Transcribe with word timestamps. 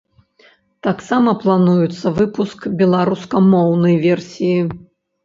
Таксама 0.85 1.33
плануецца 1.43 2.07
выпуск 2.19 2.65
беларускамоўнай 2.79 3.95
версіі. 4.07 4.57